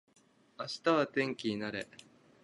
[0.57, 1.87] 明日天気になれ